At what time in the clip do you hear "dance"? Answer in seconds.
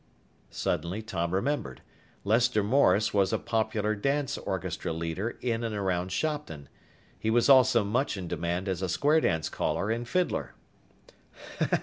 3.93-4.35, 9.21-9.47